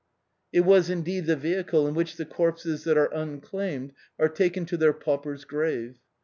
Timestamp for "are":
2.97-3.13, 4.17-4.29